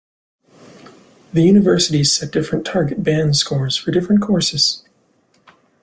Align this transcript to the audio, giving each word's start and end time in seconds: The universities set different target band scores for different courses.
The 1.31 1.43
universities 1.43 2.11
set 2.11 2.31
different 2.31 2.65
target 2.65 3.03
band 3.03 3.37
scores 3.37 3.77
for 3.77 3.91
different 3.91 4.23
courses. 4.23 4.83